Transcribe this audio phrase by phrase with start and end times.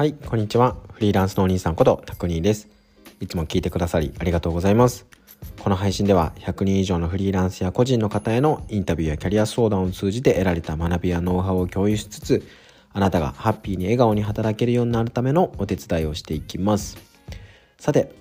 [0.00, 0.76] はいこんにちは。
[0.94, 2.68] フリーランスのお兄さんことタクニーです。
[3.20, 5.06] いつも聞いてくださりありがとうございます。
[5.62, 12.48] この配信では100人以上のフリーランスや個人の方へのインタビューやキャリア相談を通じて得られた学びやノウハウを共有しつつ
[12.94, 16.96] あなたがハッピーに笑顔に働けるようになるためのお手伝いをしていきます。
[17.76, 18.14] さて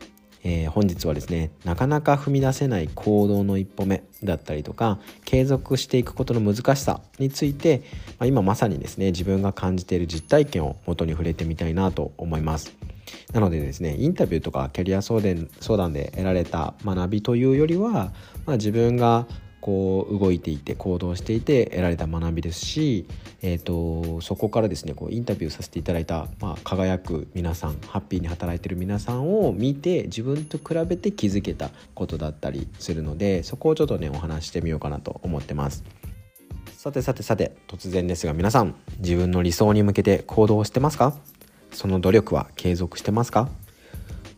[0.44, 7.84] えー、本日はですねなかなか踏み出せない行動の一歩目だったりとか継続していくことの難しさについて、
[8.20, 12.74] まあ、今まさにですね自分が感じている実体験を元に触れてみたいなと思います。
[13.34, 18.12] なのでですねインタビューとかキャリア相談で得られた学びというよりは、
[18.46, 19.26] まあ、自分が
[19.62, 23.06] こう動いていて行動していて得られた学びですし、
[23.42, 35.84] えーと、そこからですねこうインタビューさせていただいた、まあ、輝く皆さんハッピーに働いてる皆さんを見て自分と比べて気づけたことだったりするのでそこをちょっとねお話してみようかなと思ってます。
[36.78, 41.14] さてさてさて突然ですが皆さん自分の理想に向けて行動してますか？
[41.74, 43.50] その努力は継続してますか？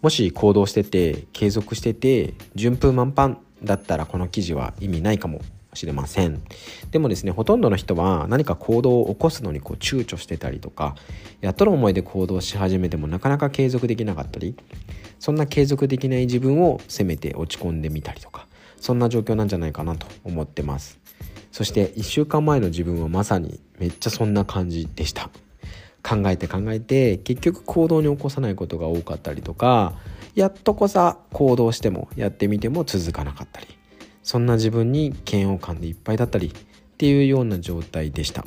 [0.01, 5.41] もし行動してて継続してて順風満帆だったらこの記事は意味ないかも
[5.73, 6.41] しれません。
[6.91, 10.95] でもですねほとんどの人は何か行動を起こすのにこう躊躇してたりとか
[11.39, 14.55] やっとの思いで行動し始めてもなかなか継続できなかったり
[15.19, 18.47] そんな継続できない自分を責めて落ち込んでみたりとか
[18.79, 20.99] そんな状況なんじゃないかなと思ってます。
[21.51, 25.29] そして1週間前の自分はまさにめっちゃそんな感じでした。
[26.03, 29.93] 考えて考えて結局行動に起こさないことが多かったりとか
[30.35, 33.67] やっとこさ行動してもやってみても続かなかったり
[34.23, 36.51] そんな自分に嫌悪感でいっぱいだったりっ
[36.97, 38.45] ていうような状態でした。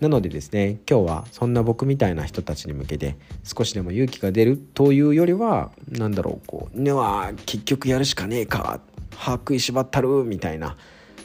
[0.00, 8.80] なのでですね今日はそんな僕みたいな人たちに向けて少しでも勇気が出るというよりは何だろうこう「ねわ結局やるしかねえか
[9.16, 10.76] 歯食いしばったる」みたいな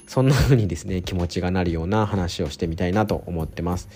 [0.07, 3.89] そんな風にですね気持ちがなるような話をしてみたいなと思ってます。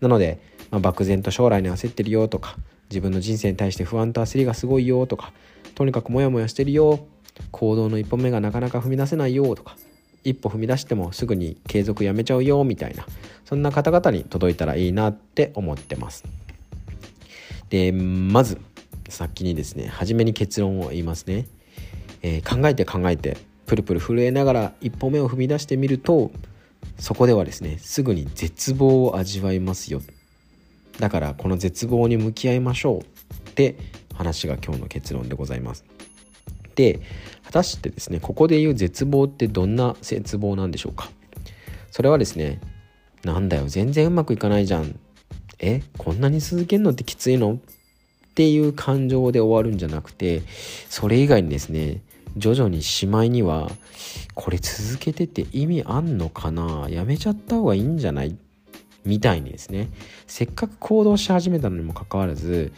[0.00, 2.56] なので、まあ、漠然と将来に焦ってるよとか
[2.90, 5.32] 自分の人生に対して不安と焦りがすごいよとか
[5.74, 7.06] とにかくモヤモヤしてるよ。
[7.52, 9.76] 行動の一歩目がなかなか踏み出せないよとか
[10.24, 13.06] 一歩踏み出してもすぐに継続やめちゃうよみたいな
[13.44, 16.24] そんな方々に届いたらいいなって思ってます。
[17.70, 18.60] でまず
[19.08, 21.46] 先にですね初めに結論を言いますね、
[22.22, 23.36] えー、考えて考えて
[23.66, 26.30] プルプル震えながら一歩目を踏み出してみると
[26.98, 30.02] そこではですねすぐに絶望を味わいますよ。
[31.00, 33.76] だからこの絶望に向き合いましょうって
[34.14, 35.84] 話が今日の結論でございます。
[36.76, 37.00] で
[37.44, 41.10] 果たしてですねここで言う絶望ってどんな絶望なんでしょうか？
[41.90, 42.60] それはですね
[43.24, 44.98] なんだよ全然うまくいかないじゃん。
[45.58, 45.82] え？
[45.98, 47.54] こんなに続けるのってきついの？
[47.54, 47.58] っ
[48.34, 50.42] ていう感情で終わるんじゃなくて
[50.88, 52.02] それ以外にですね
[52.36, 53.70] 徐々にしまいには
[54.34, 56.88] これ続けてて意味あんのかな？
[56.88, 58.36] やめちゃった方がいいんじゃない？
[59.04, 59.88] みたいにですね
[60.26, 62.72] せっかく行動し始めたのにもかかわらず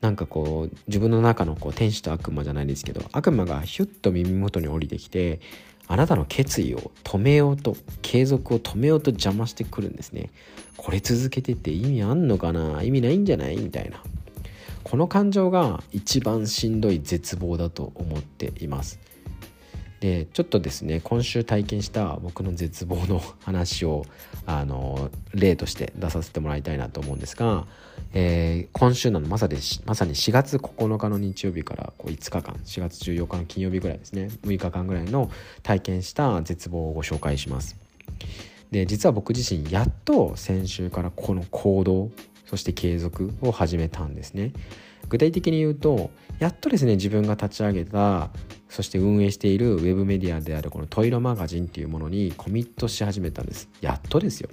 [0.00, 5.40] なんかこう自分の中のこう天使と悪魔じゃないですけど悪魔がヒュッと耳元に降りてきて
[5.88, 10.30] あなたの決意を止めようと継続を止めようと邪魔してくるんですね。
[10.76, 12.82] これ続けてって意味あんのかな？
[12.82, 13.56] 意味ないんじゃない？
[13.56, 14.02] みたいな。
[14.82, 18.98] この感情が一番しんどい絶望だと思っています。
[20.00, 24.04] でちょっとですね今週体験した僕の絶望の話を
[24.44, 27.66] あの例として出させてもらいたいなと思うんですが、
[28.12, 29.56] えー、今週なのまさで
[29.86, 35.30] まさに4月9日の日曜日からこう5日間4月14日の金曜日ぐらいですね6日間ぐらいの
[35.62, 37.76] 体験した絶望をご紹介します。
[38.70, 42.10] で実は僕自身やっと先週からこの行動
[42.46, 44.52] そして継続を始めたんですね。
[45.08, 48.30] 具体的に言うとやっとですね自分が立ち上げた
[48.68, 53.68] そして運営しているウェブメディアであるこのトイロマガジンっていうものにコミットし始めたんです。
[53.80, 54.48] やっとですよ。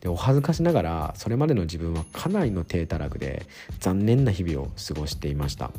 [0.00, 3.46] でお恥ずかしながらそれまでの自分はかなりの低たらくで
[3.80, 5.70] 残念な日々を過ごしていました。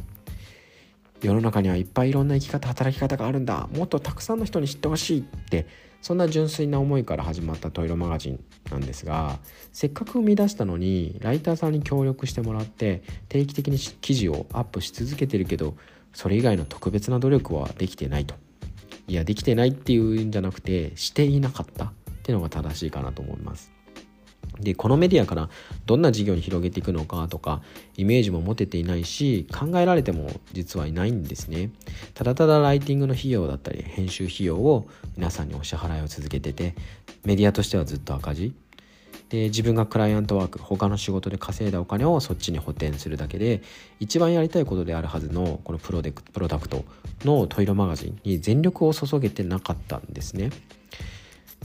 [1.22, 3.68] 世の中にはいっぱいいろんな生き方働き方があるんだ。
[3.74, 5.88] もっとたくさんの人に知ってほしいって。
[6.02, 8.40] そんな純粋な思いから始まったトイロマガジン
[8.72, 9.40] なんですが
[9.74, 15.76] せっかく生み出したのにライターさんに協力してもらって定期的に記事をアップし続けてるけど
[16.14, 18.36] それ以外の特別な努力はできてないと。
[19.10, 21.92] いやできてないっていうんじゃなくてしていなかったっ
[22.24, 23.77] ていうのが正しいかなと思います。
[24.60, 25.50] でこのメディアから
[25.86, 27.62] どんな事業に広げていくのかとか
[27.96, 31.72] イメージも持てていないし考えられても実はいないんですね。
[32.14, 36.76] ただただライティングの費用だったり編集費用を皆さんにお支払いを続けてて
[37.24, 38.54] メディアとしてはずっと赤字。
[39.30, 43.62] で自分がクライアントワーク他の仕事で稼いだお金をそっちに補填するだけで
[44.00, 46.86] 一番やりたいことであるはずのこのプロデプロダクト
[47.26, 50.52] のトイロマガジンに全力を注げてなかったんですね。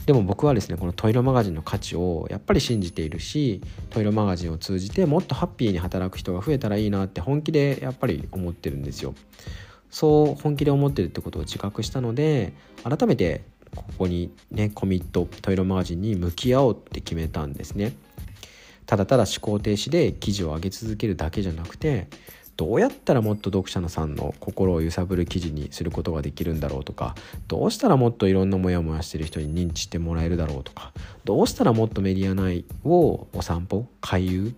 [0.05, 9.15] でも僕はですねこのトイロマガジンの価値をやっぱり信じているしトイロマガジンを通じてもっとハッピーに働く人が増えたらいいなって本気でやっぱり思ってるんですよ。
[9.89, 12.53] そう本気で思ってるってことを自覚したので
[12.83, 13.43] 改めて
[13.75, 17.93] ここにねコミットトイロマガジンに向き合おうって決めたんですね。
[18.85, 22.07] ただただ思考停止で記事を上げ続けるだけじゃなくて
[22.63, 27.13] どうやったらもっと読者のさんの心を揺さぶる記事にすることができるんだろうとか
[27.49, 30.93] どうしたらもっといろんなモヤモヤしてる人に認知してもらえるだろうとか
[31.25, 34.53] どうしたらもっとメディア内をお散歩回遊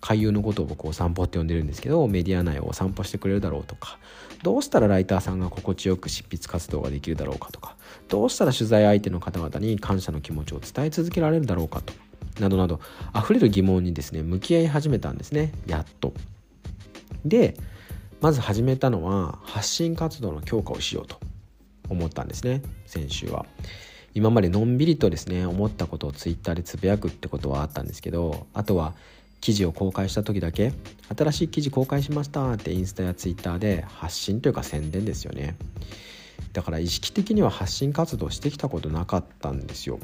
[0.00, 3.98] 回遊のことを僕お散歩って呼んでるんですけどメディア内をお散歩してくれるだろうとか
[4.42, 7.76] どうしたらライターさんが心地よく執筆活動ができるだろうかとか
[8.08, 11.92] どうしたら取材相手の方々に感謝の気持ちを伝え続けられるだろうかと
[12.40, 12.80] などなど
[13.14, 16.14] 溢れる疑問にですね向き合い始めたんですねやっと。
[17.24, 17.56] で
[18.20, 21.18] まず始めたのは発信活動の強化をしようと
[21.88, 23.46] 思ったんですね先週は。
[24.12, 28.94] 今までのんびりとですね思ったことをツイッターでつぶやくってことはあったんですけどあとは
[29.40, 30.72] 記事を公開した時だけ
[31.16, 35.56] 新しい記事公開しましたってインスタやツイッターで発信というか宣伝ですよね
[36.52, 39.98] だから意識的には発信活動してきたことなかったんですよ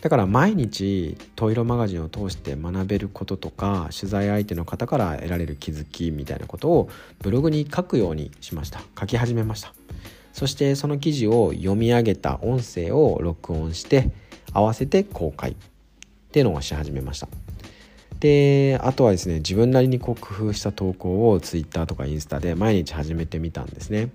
[0.00, 6.88] だから毎日トイロマガジンを通して学べることとか取材相手の方から得られる気づきみたいなことを
[7.20, 8.80] ブログに書くようにしました。
[8.98, 9.74] 書き始めました。
[10.32, 14.10] そしてその記事を読み上げた音声を録音して
[14.52, 15.56] 合わせて公開。
[16.28, 17.28] っていうのをし始めました。
[18.20, 24.10] であとはですね自分なりにこう工夫した投稿を Twitter とかインスタで毎日始めてみたんですね。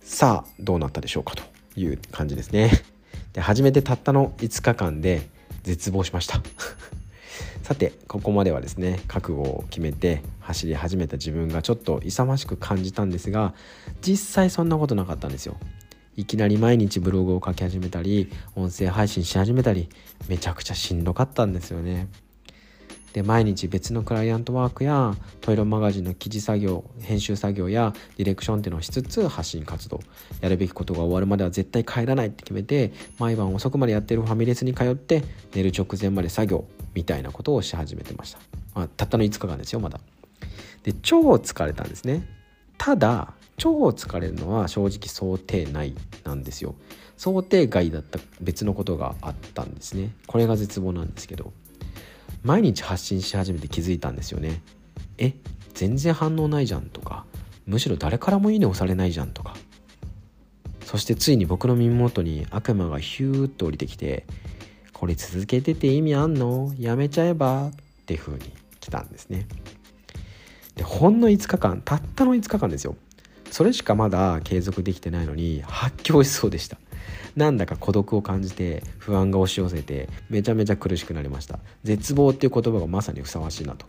[0.00, 1.42] さあどうなったでしょうかと
[1.76, 2.70] いう感じですね。
[3.32, 5.28] で始めてたったの5日間で
[5.62, 6.42] 絶望しました。
[7.62, 13.54] さてここまではですね覚悟を決めて走り始めた自分がちょっと勇ましく感じたんですが
[14.00, 15.56] 実際そんなことなかったんですよ。
[16.16, 19.88] いきなり毎日ブログを書き始めたり音声配信し始めたり
[20.26, 22.08] めちゃくちゃしんどかったんですよね。
[23.12, 30.00] で毎日別のクライアントワークやトイロマガジンの記事作業編集作業やディレクションっていうのをしつつ発信活動。
[30.40, 35.24] やるべきことが終わるまでは絶対帰らないって決めて毎晩遅くまでやってるファミレスに通って
[35.54, 36.64] 寝る直前まで作業
[36.94, 38.38] みたいなことをし始めてました、
[38.74, 40.00] まあ、たったの5日間ですよまだ。
[40.82, 42.26] で超疲れたんですね。
[42.76, 45.94] ただ超疲れるのは正直想定内
[46.24, 46.74] なんですよ。
[47.16, 50.12] 想定外だった別のことがあったんですね。
[50.26, 51.52] これが絶望なんですけど。
[52.42, 54.60] 毎日発信し始めて気づいたんですよね。
[55.18, 55.34] え
[55.74, 57.24] 全然反応ないじゃんとか。
[57.66, 59.54] むしろ誰からもいいね押されないじゃんとか。
[60.84, 64.26] そしてついに僕の耳元に悪魔がヒューッと降りてきて
[64.94, 66.72] これ続けてて意味あんの？
[66.78, 67.72] やめちゃえばっ
[68.06, 69.46] ていう風に来たんですね。
[70.76, 72.96] でほんの5日間たったの5日間ですよ。
[73.50, 76.78] それしかまだ継続できてないのに発狂しそうでした。
[77.36, 81.58] なんだか孤独を感じて不安が押し寄せてめちゃめちゃ苦しくなりました。
[81.84, 83.86] 絶望っていう言葉がまさにふさわしいなと。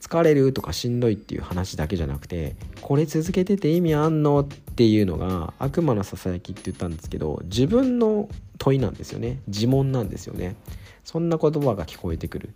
[0.00, 9.40] 疲れるとかしんどいっていう話だけじゃなくてこれ続けてて意味あんのっていうのが悪魔のささやきって言ったんですけど自分の問いなんですよね。
[9.46, 10.56] 自問なんですよね。
[11.04, 12.50] そんな言葉が聞こえてくる。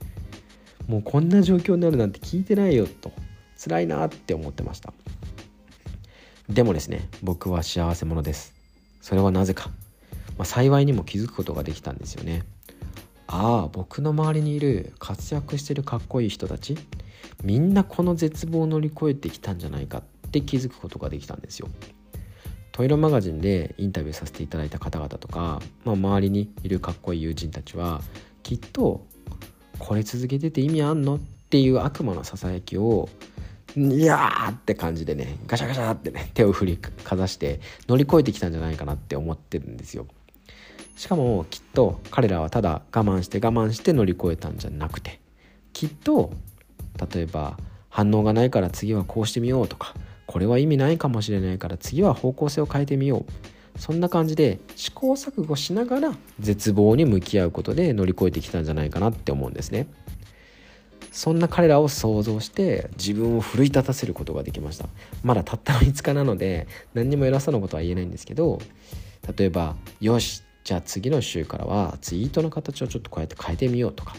[0.88, 3.12] もうこんな状況になるなんて聞いてないよと。
[3.56, 4.92] 辛いなって思ってました。
[6.48, 8.54] でもですね僕は幸せ者です。
[9.00, 9.70] それはなぜか。
[10.36, 12.44] まあ、幸いにも気づくことができたんですよね。
[13.26, 16.76] ああ僕の周りにいる活躍してるかっこいい人たち
[17.42, 21.68] みんなこの絶望を乗り越えてきたんじゃないかって気づくことができたんですよ。
[22.72, 28.02] トイロマガジンでインタビューさせていただいた方々とか、まあ、周りにいるかっこいい友人たちは
[28.42, 29.06] きっと
[29.78, 31.18] これ続けてて意味あんのっ
[31.50, 33.08] ていう悪魔のささやきを
[33.76, 40.06] いやーって感じでねガシャガシャってね手を振りかざして乗り越えてきたんじゃないかなって思ってるんですよ。
[40.96, 45.20] しかもきっと彼らはただ我慢して我慢して乗り越えたんじゃなくて
[45.72, 46.32] きっと
[47.12, 47.56] 例えば
[47.88, 49.94] 反応がないから次はこうしてみようとか
[50.26, 53.32] これは意味ないかもしれないから次は方向性を変えてみよう。
[53.76, 59.88] そんな感じで試行錯誤しながら絶望に向き合うことで乗り越えてきたんじゃないかなって思うんですね。
[61.10, 64.88] そんな彼らを想像して自分を奮い立たせることができました。
[65.22, 68.60] まだたったの5日なので何にも偉そうなことは言えないんですけど
[69.36, 74.16] 例えば「よしじゃあ次の週からはツイートの形をちょっとこうやって変えてみようとか。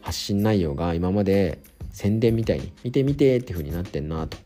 [0.00, 1.58] 発信内容が今まで
[1.92, 4.36] 宣伝みたいに見て見てっていう風になってんなと。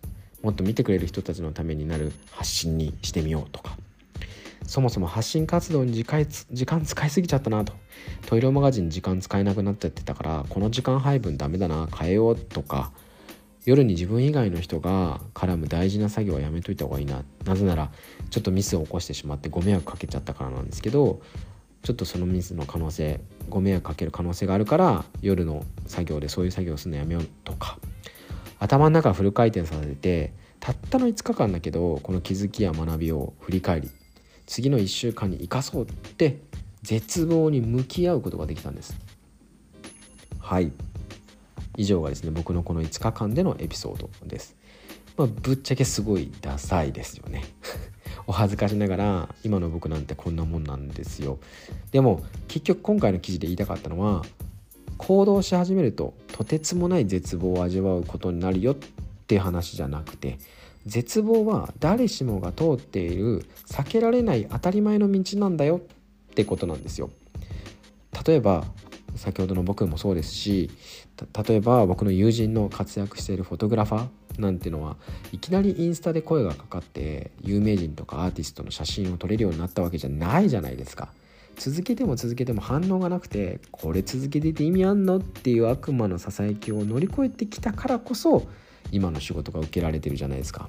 [0.42, 3.76] もっと見てくれる人たちのためになる発信にしてみようとか。
[4.66, 7.72] そもそも発信活動に時間時間使いすぎちゃったなと。
[8.26, 12.92] トイレマガジン時間使えなくなっちゃってたからこの時間配分ダメだな変えようとか。
[13.64, 17.22] 夜に自分以外の人が絡む大事な作業はやめといた方がいいな。
[17.44, 17.90] なぜなら
[18.30, 21.20] ちょっとミスを起こしてしまってご迷惑かけちゃったからなんですけど
[21.82, 27.78] ちょっとそのミスの可能性ご迷惑かける可能性があるから夜の作業でそういう作業をするのやめようとか。
[28.58, 33.90] 頭の中フル回転させてたったの5日間だけどこの気づきや学びを振り返り
[34.46, 36.40] 次の1週間に生かそうって
[36.82, 38.96] 絶望に向き合うことができたんです。
[40.38, 40.72] はい。
[41.76, 44.56] 以上がですね僕のこの5日間でのエピソードです。
[45.16, 47.44] まあぶっちゃけすごいダサいですよね。
[48.26, 51.38] お恥ずかしながら今の僕なんてこんなもんなんですよ。
[51.90, 54.22] でも結局今回の記事で言いたかったのは
[54.98, 58.76] 行動し始めるととてつもない絶望を味わうことになるよっ
[59.26, 60.38] ていう話じゃなくて
[60.86, 67.10] 絶望は誰しもが通っている避けられない当たり前の道なんだよってことなんですよ。
[68.26, 68.64] 例えば
[69.16, 70.70] 先ほどの僕もそうですし
[71.46, 74.96] 例えば僕の友人の活躍しているフォトグラファーなんていうのは
[75.32, 81.08] いきなりインスタで声がかかって有名人とかアーティストの写真を撮れるようになったわけじゃないじゃないですか。
[81.56, 88.46] 続けても続けても反応がなくてこれ続けてて意味あんのっていう悪魔のささやきを乗り越えてきたからこそ
[88.90, 90.68] 今の仕事が受けられてるじゃないですか。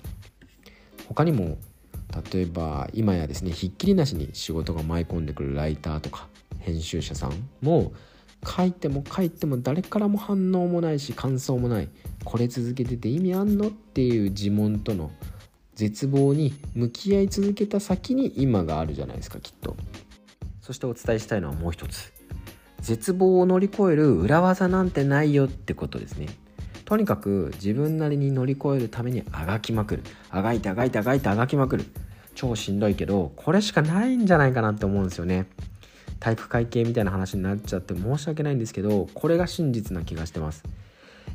[1.07, 1.57] 他にも
[2.33, 6.27] 例えば今やですねひっきりなしに仕事が舞い込んでくるライターとか
[6.59, 7.93] 編集者さんも
[8.45, 11.89] 書いても書いても誰からも反応もないし感想もない。
[12.23, 15.11] これ続けてて意味あんのっていう自問との
[15.75, 19.75] 絶望に向き合い続けた先に今があるじゃないですかきっと。
[20.61, 22.13] そしてお伝えしたいのはもう一つ。
[22.79, 26.27] 絶望を乗り越える裏技なんてないよってことですね。
[26.85, 30.03] とにかく自分なりに乗り越えるためにあがきまくる。
[30.29, 31.85] あがいてあがいてあがいてあがきまくる。
[32.35, 35.47] 超しんどいけどこれしかないんじゃないかなって思うんですよね。
[36.23, 40.63] 体育会系みたいな話になっちゃって申し訳ないんですけどこれが真実な気がしてます。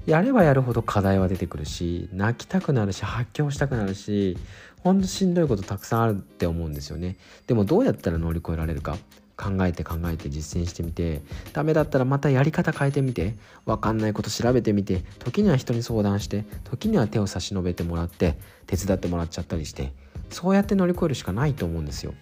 [0.06, 4.38] やればやるほど課題は出てくるし泣きたくなるし発狂したくなるし
[4.82, 7.18] ほんとしんどいことたくさんあるって思うんですよね。
[7.46, 8.96] でもどうやったら乗り越えられるか
[9.36, 11.20] 考えて考えて実践してみて
[11.52, 19.92] ダメだったらまたやり方変えてみて分かんないこと調べてみて時には人に相談して時には手を差し伸べてもらって手伝ってもらっちゃったりして
[20.30, 22.14] そうやって乗り越えるしかないと思うんですよ。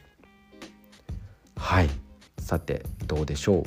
[1.56, 2.05] はい。
[2.46, 3.62] さてどうでしょう？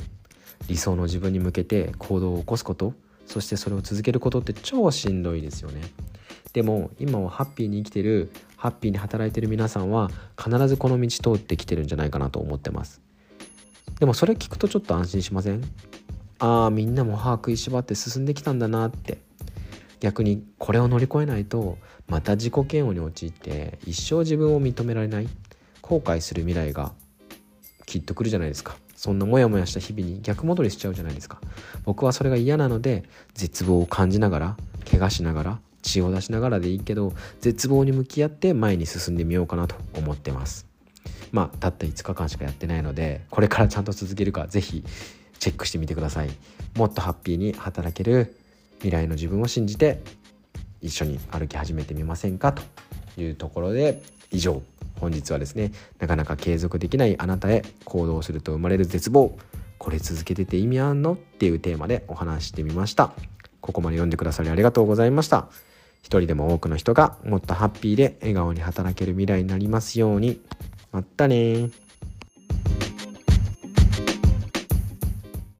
[0.66, 2.94] 理想の自分に向けて行動を起こすこと。
[3.26, 5.82] そしてそれを続けることって超しんどいですよね。
[6.54, 10.10] でも今はハッピーに生きてるハッピーに働いてる皆さんは
[10.42, 13.02] 必ずこの道通ってきてるんじゃないかなと思ってます。
[13.98, 15.62] でもそれ聞くとちょっと安心しません？
[16.38, 19.18] ああみんなも歯食いしばって進んできたんだなって。
[20.00, 21.76] 逆にこれを乗り越えないと
[22.08, 25.28] また自己嫌悪に陥って一生自分を認められない
[25.82, 26.94] 後悔する未来が
[27.90, 28.76] きっと来るじゃないですか。
[28.94, 31.40] そんなモヤモヤした日々に逆戻りしちゃうじゃないですか。
[31.84, 33.02] 僕はそれが嫌なので
[33.34, 34.56] 絶望を感じながら
[34.88, 40.66] 怪我しながら血を出しながらでいいけど絶望に向き合って前に進んでみようかなと思ってます。
[41.32, 44.84] まあたった5日間しかやってないのでこれからちゃんと続けるか是非
[45.40, 46.30] チェックしてみてください。
[46.76, 48.36] もっとハッピーに働ける
[48.78, 50.00] 未来の自分を信じて
[50.80, 52.52] 一緒に歩き始めてみませんか？
[52.52, 52.62] と
[53.20, 54.62] いうところで以上。
[55.00, 59.36] 本日はですねなかなか継続できないあなたへ行動すると生まれる絶望。
[59.78, 63.12] これ続けてて意味あんのっていうテーマでお話してみました。
[63.62, 65.48] ここまで読んでくださりありがとうございました。
[66.02, 70.40] 一人でも多くの人がもっとハッピーで笑顔に働ける未来になりますように。
[70.92, 71.70] まったね